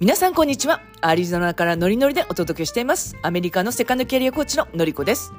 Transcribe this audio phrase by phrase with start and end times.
[0.00, 0.80] 皆さんこんにちは。
[1.02, 3.18] アリゾナからノリノリでお届けしています。
[3.20, 5.30] アメリカのセカンドキャリアコーチののりこです。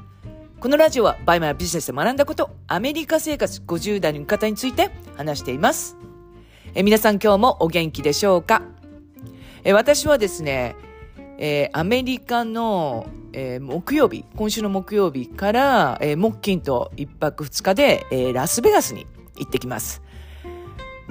[0.60, 5.97] このラジオはバイマやビジネスで学んだこと、アメリカ生活50代の方について話しています。
[6.76, 8.62] え皆さん今日もお元気でしょうか？
[9.63, 10.75] え私はですね、
[11.39, 19.07] えーアメリカの、えー木曜日、今週の木曜日から、えー木金と一泊二日で、えーラスベガスに
[19.38, 20.04] 行ってきます。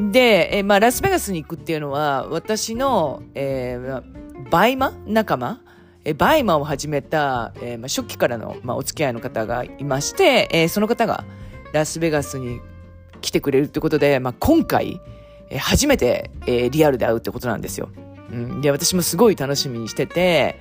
[0.00, 4.94] で、えまあ、ラスベガスに行くっていうのは、私の、えーバイマ？
[5.06, 5.60] 仲間、
[6.04, 11.24] えバイマを始めた、えーまあ、初期からの、まあ、お付き合いの方がいまして、えーその方が
[11.72, 12.60] ラスベガスに
[13.20, 15.00] 来てくれるってことで、まあ、今回、
[15.50, 17.90] え初めて、えリアルで会うってことなんですよ。
[18.30, 20.58] うん、で、私もすごい楽しみにしてて、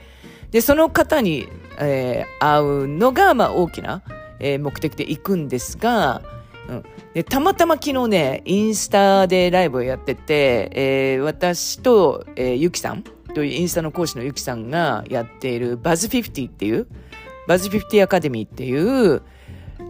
[0.52, 1.48] で、その方に、
[1.80, 4.04] え会うのが、まあ、大きな、
[4.40, 6.22] え目的で行くんですが、
[6.70, 6.84] うん。
[7.14, 13.04] で、たまたま昨日ね、インスタでライブをやってて、えー私と、えーゆきさん
[13.34, 16.88] というインスタの講師のゆきさんがやっているバズ50っていう、
[17.48, 19.24] バズ50アカデミーっていう、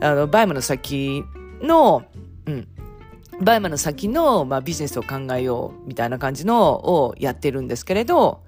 [0.01, 1.23] あの、バイマの先
[1.61, 2.03] の、
[2.45, 2.67] うん、
[3.41, 8.41] バイマの先の、まあ、ビジネスを考えようみたいな感じのをやってるんですけれど、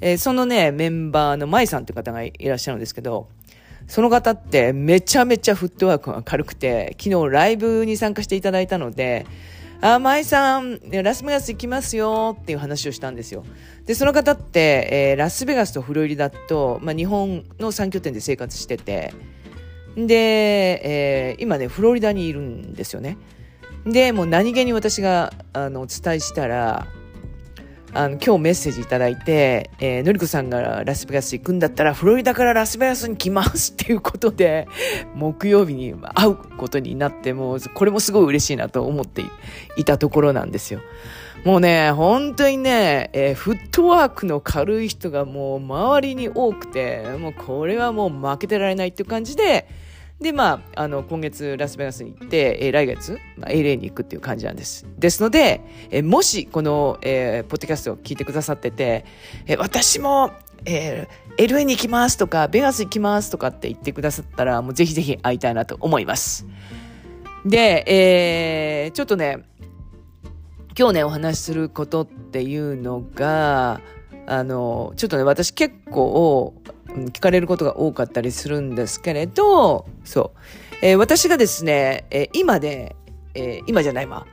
[0.00, 3.28] えーそのね、メンバーの舞さんという方がいらっしゃるんですけど、
[3.88, 9.26] その方ってめちゃめちゃフットワークが軽くて、昨日ライブに参加していただいたので、
[9.80, 13.44] あ、舞さん、ラスベガス行きますよっていう話をしたんですよ。
[13.86, 19.14] で、その方って、えーラスベガスとフロリダと、まあ、日本の3拠点で生活してて、
[19.96, 20.14] で、
[21.34, 23.16] えー今ね、フロリダにいるんですよね。
[23.86, 26.86] で、もう何気に私が、あの、お伝えしたら、
[27.94, 34.68] あの、今日メッセージいただいて、えーのりこさんがラスベガス行くんだったら、フロリダからラスベガスに来ますっていうことで、
[35.16, 39.22] 木曜日に会うことになって、もう、これもすごい嬉しいなと思って
[39.76, 40.80] いたところなんですよ。
[41.44, 49.66] もうね、本当にね、えーフットワークの軽い人がもう周りに多くて、もうこれはもう負けてられないっていう感じで、
[50.20, 54.84] で、まあ、あの、今月ラスベガスに行って、えー来月、まあ、LA に行くっていう感じなんです。
[54.98, 59.04] ですので、えーもし、この、えーポッドキャストを聞いてくださってて、
[59.46, 60.32] えー私も、
[60.64, 66.46] えー LA に行きますとか、ベガス行きますとかって言ってくださったら、もうぜひぜひ会いたいなと思います。
[67.46, 69.44] で、えーちょっとね、
[70.76, 73.80] 今日ね、お話しすることっていうのが、
[74.26, 76.54] あの、ちょっとね、私結構、
[77.06, 80.38] 聞かれることが多かったりするんですけれど、そう。
[80.82, 82.96] えー私がですね、えー今で、
[83.34, 84.26] えー今じゃないわ。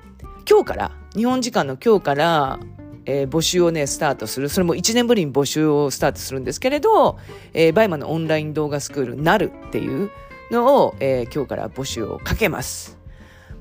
[0.50, 2.60] 今日から、日本時間の今日から、
[3.06, 4.50] えー募集をね、スタートする。
[4.50, 7.18] それも1年ぶりに募集をスタートするんですけれど、
[7.54, 10.10] えーバイマのオンライン動画スクール、なるっていう
[10.52, 12.98] のを、えー今日から募集をかけます。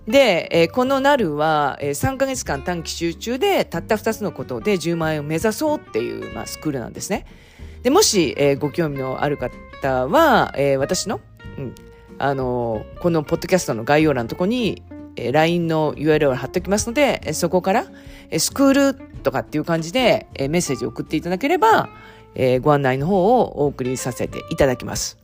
[0.06, 7.24] で、えーこのなるは、えー3ヶ月間短期集中でたった2つのことで10万円を目指そうっていう、まあ、スクールなんですね。
[7.84, 11.20] で、もし、えーご興味のある方は、えー私の、
[11.58, 11.74] うん、
[12.18, 14.82] あのーこのポッドキャストの概要欄のとこに、
[15.16, 17.86] えー LINE の URL を貼っておきますので、えーそこから、
[18.30, 21.90] えースクールとかっていう感じで、えーメッセージを送っていただければ、
[22.34, 25.18] えーご案内の方をお送りさせていただきます。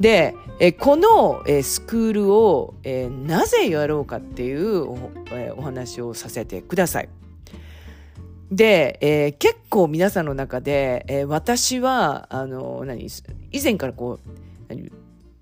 [0.00, 7.08] で、えーこの、えースクールを、えーなぜやろうかっていうお,、えーお話をさせてください。
[8.50, 13.06] で、えー結構皆さんの中で、えー私は、あの、何、
[13.52, 14.28] 以前からこう、
[14.68, 14.90] 何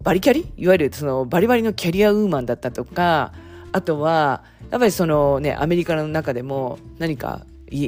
[0.03, 0.53] バリキャリ？
[0.56, 3.32] いわゆるそのバリバリのキャリアウーマンだったとか、
[3.72, 7.44] あとは、やっぱりそのね、アメリカの中でも何か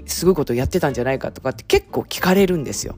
[0.06, 2.97] すごいことをやってたんじゃないかとかって結構聞かれるんですよ。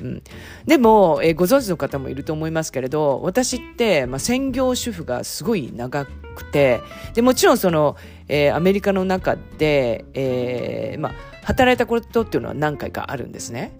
[0.00, 0.22] うん、
[0.64, 6.80] でも、えーご存知の方もいると思いますけれど私って、まあ、専業主婦がすごい長くて
[7.14, 7.96] でもちろんその、
[8.28, 11.12] えーアメリカの中で、えーまあ、
[11.48, 13.72] 働いたことっていうのは何回かあるんですね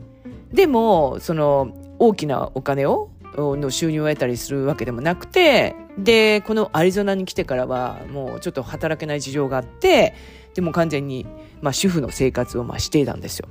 [0.53, 10.15] でもその大きなお金をの収入を得たりするわけでもなくてでこのアリゾナに来てからはもうちょっと働けない事情があって
[10.55, 11.27] でも完全に、
[11.61, 13.49] まあ、主婦の生活をまあしていたんですよ。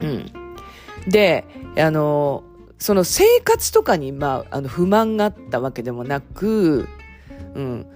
[0.00, 0.44] うん
[1.06, 1.44] で、
[1.76, 2.44] あの、
[2.78, 6.88] その生活とかに、まあ、あの、不満があったわけでもなく、
[7.54, 7.86] うん。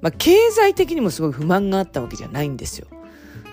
[0.00, 2.86] まあ、経済的にもすごい不満があったわけじゃないんですよ。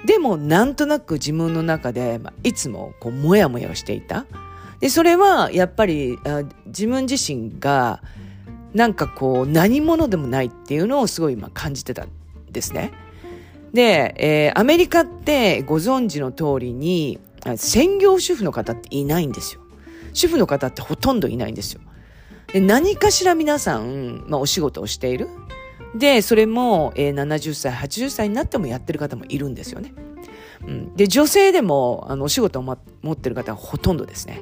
[0.07, 4.25] でも、なんとなく自分の中で、まあ、いつも、こう、もやもやをしていた。
[4.79, 8.01] で、それは、やっぱり、あ自分自身が、
[8.73, 12.09] なんかこう、何者でもないっていうのをすごい今感じてたん
[12.49, 12.93] ですね。
[13.73, 17.19] で、えーアメリカってご存知の通りに、
[17.57, 19.61] 専業主婦の方っていないんですよ。
[20.13, 21.81] 主婦の方ってほとんどいないんですよ。
[22.53, 25.27] で何かしら皆さん、まあ、お仕事をしている。
[25.95, 29.93] で、それも、えー70歳、80歳になってもやってる方もいるんですよね。
[30.65, 34.41] うん、で、女性でも、あの、お仕事を、ま、持ってる方はほとんどですね。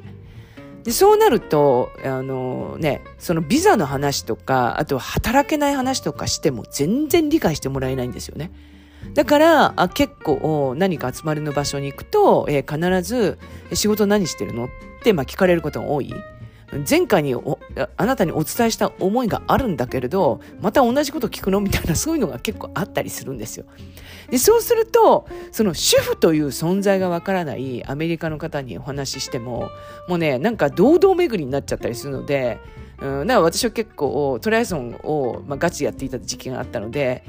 [0.83, 8.51] で、そうなると、あのね、そのビザの話とか、あとは働けない話とかしても全然理解してもらえないんですよね。
[9.15, 13.39] だから、あ結構何か集まりの場所に行くと、えー、必ず
[13.74, 14.65] 仕事何してるの？
[14.65, 14.69] っ
[15.03, 16.13] て、まあ、聞かれることが多い。
[16.89, 21.62] 前回にあなたにお伝えした思いがあるんだけれど、また同じこと聞くの？
[21.62, 23.66] みたいなそういうのが結構あったりするんですよ。
[24.30, 29.69] で、そうすると、その主婦という存在がわからないアメリカの方にお話ししても、
[30.07, 32.60] もうね、なんか堂々巡りになっちゃったりするので、
[33.00, 37.24] うん、だから私は結構トライアソンを、まあ、ガチやっていた時期があったので、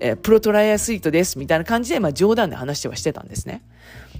[0.00, 3.62] えー、プロトライアスイートですみたいな感じで、まあ、冗談で話してはしてたんですね。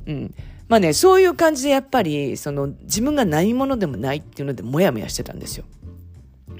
[0.06, 0.35] うん。
[0.69, 5.64] まあね、そういう感じでやっぱり、その自分が何者でもないっていうのでもやもやしてたんですよ。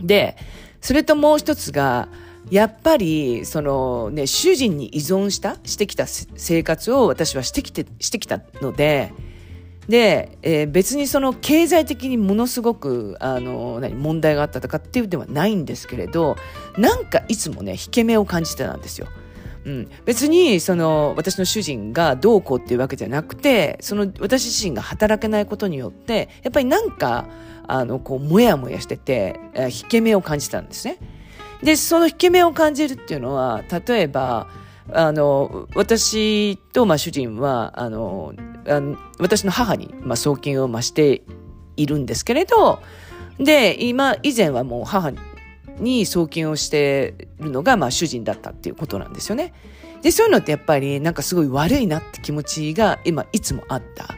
[0.00, 0.36] で、
[0.80, 2.08] それともう一つが、
[2.50, 9.12] やっぱり、そのね、主人に依存した、してきた生活を私はしてきて、してきたので、
[9.88, 16.36] で、えー、別にその経済的にものすごく、あの、何、問題があったとかっていうではないんですけれど、
[16.76, 19.08] なんかいつもね、引け目を感じてたんですよ。
[19.64, 27.26] うん、別にその私の主人がどうこうっていうわけじゃなくてその私自身が働けないことによってやっぱりなんか
[27.66, 30.99] あのこうもやもやしてて引け目を感じたんですね。
[31.62, 34.49] でその引け目を感じるっていうのは例えば
[34.93, 38.34] あの私とまあ主人はあの
[38.66, 41.22] あの私の母にまあ送金を増して
[41.76, 42.81] いるんですけれど
[43.38, 45.19] で今以前はもう母に
[45.79, 49.53] に送金をしてるのが、まあ主人だったっていうことなんですよね。
[50.03, 54.15] で、そういうのってやっぱりなんかすごい悪いなって気持ちが今いつもあった。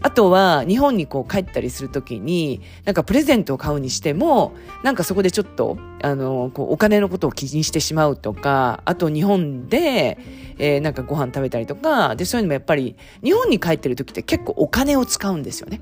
[0.00, 10.18] あとは日本にこう帰ったりするときになんかプレゼントを買うにしてもなんかそこでちょっとあのこうお金のことを気にしてしまうとかあと日本で、
[10.58, 15.80] えー、なんかご飯食べたりとかでそういうのもやっぱり日本に帰ってる時って結構お金を使うんですよね。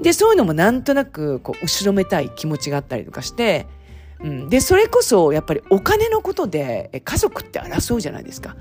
[0.00, 3.66] でそういうのもなんとなくこう後ろめたい気持ちがあったりとかして
[4.20, 8.56] うん、でそれこそやっぱりお金のことで家族って争うじゃないですか。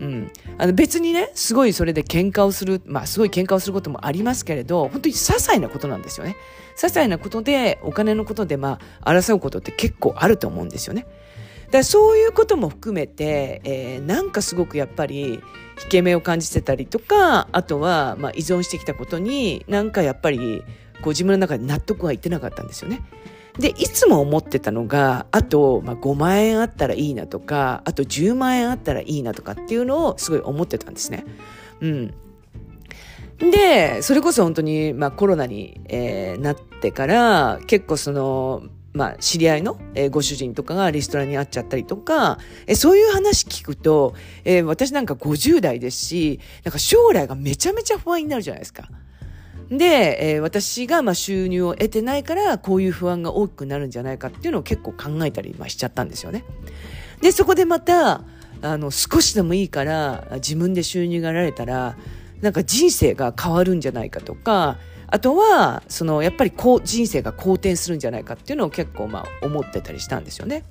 [0.00, 6.36] うん、あの別にねすごいそれで喧嘩をするまあすごい喧嘩をすることもありますけれど本当に些細なことなんですよね。
[6.76, 11.06] 些細なことでお金のことでまあ争うことって結構あると思うんですよね。
[11.66, 15.40] だからそういうことも含めて、えー、なんかすごくやっぱり引
[15.88, 20.62] け目を感じてたりとかあとはまあ依存してきたことになんかやっぱり
[21.02, 23.02] こう自分の中で納得がいってなかったんですよね。
[23.58, 31.24] で、いつも思ってたのが、あと、まあ、5万円あったらいいなとか、あと10万円あったらいいなとかっていうのをすごい思ってたんですね。
[31.80, 32.14] うん。
[33.38, 44.14] で、それこそ本当に、まあ、コロナに、えー、なってから、結構その、まあ、知り合いの、えー、ご主人とかがリストラに会っちゃったりとか、えー、そういう話聞くと、
[44.44, 48.88] えー、私なんか50代ですし、なんか将来がめちゃめちゃ不安になるじゃないですか。
[49.70, 56.44] で、えー、私がまあ収入を得てないからこういう不安が大きくなるんじゃないかっていうのを結構考えたりしちゃったんですよね。
[57.20, 58.22] で、そこでまた、
[58.62, 61.96] あの、少しでもいいから自分で収入が得られたら、
[62.40, 70.64] なんか人生が変わるんじゃないかとか、あとは、その、やっぱりこう、人生が好転するんじゃないかっていうのを結構まあ思ってたりしたんですよね。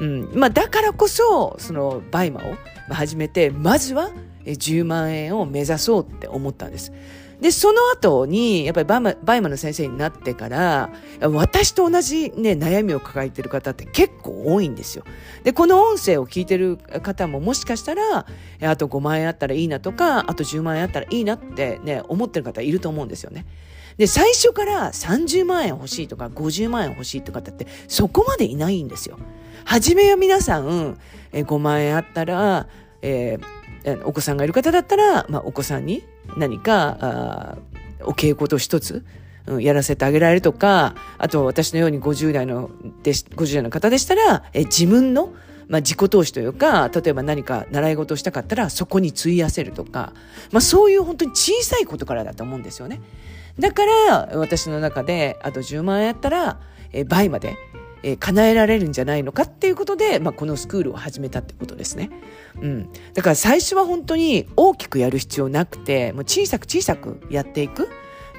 [0.00, 0.30] うん。
[0.34, 4.10] まあだからこそ、その、バイマを始めて、まずは
[4.44, 6.92] 10万円を目指そうって思ったんです。
[7.40, 10.90] で、その後に、やっぱりバイマバイマの先生になってから、
[11.20, 15.04] 私と同じね、悩みを抱えてる方って結構多いんですよ。
[15.44, 18.26] で、この音声を聞いてる方ももしかしたら、
[18.62, 23.44] あと5万円あったらいいなとか、あと10万円あったらいいなってね、思ってる方いると思うんですよね。
[23.98, 29.18] で、最初から30万円欲しいとか50万円欲しいとかって、そこまでいないんですよ。
[29.64, 30.98] はじめは皆さん、
[31.32, 32.68] え5万円あったら、
[33.02, 36.02] えー、お子さんがいる方だったら、まあ、お子さんに
[36.36, 37.58] 何か、
[38.02, 39.04] お稽古と一つ、
[39.46, 42.70] うん、やらせてあげられるとか、あと私のように50代の
[43.02, 45.32] で50代の方でしたら、え自分の、
[45.68, 50.12] まあ、自己投資というか、例えば何か習い事をしたかったらそこに費やせるとか、
[50.52, 53.00] まあそういう本当に小さいことからだと思うんですよね。
[53.58, 56.60] だから私の中であと10万円やったら、
[56.92, 57.56] え倍まで、
[58.02, 62.10] えー、叶えられるんじゃないのかっていうことで、まあ、このスクールを始めたってことですね。
[62.60, 62.92] うん。
[63.14, 67.88] だから最初は本当に大きくやる必要なくて、もう小さく小さくやっていく。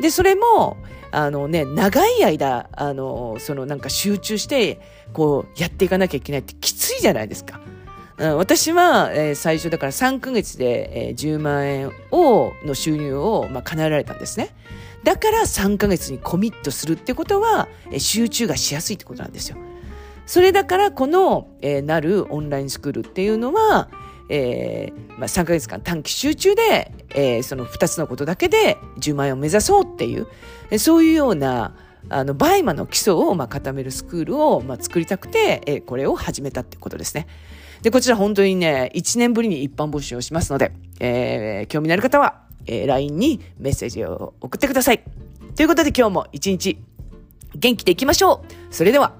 [0.01, 0.77] で、それも、
[1.11, 4.79] あのね、長い間、あの、そのなんか集中して、
[5.13, 7.59] こう、やっていかなきゃいけないってきついじゃないですか。
[8.17, 14.49] うん、私は、えー、最初だから3ヶ月で、えー、10万円を、の収入を、まあ、叶えられたんですね。
[15.03, 19.57] だから3ヶ月にコミットするってことは、集中がしやすいってことなんですよ。
[20.25, 23.89] それだからこの、えー、なるオンラインスクールっていうのは、
[24.29, 30.27] えー、まあ、3ヶ月間短期集中で、えー、その2つのことだけで10万円を目指そうっていう、
[30.79, 31.75] そういうような、
[32.09, 37.27] あの、バイマの基礎を、まあ、固めるスクールを、まあ、作りたくて、えー、これを始めたってことですね。
[37.81, 45.03] で、こちら本当にね、1年ぶりに一般募集をしますので、えー、興味のある方は、えー、LINE にメッセージを送ってください。
[45.55, 46.77] ということで今日も一日
[47.55, 49.15] 元気でいきましょうそれでは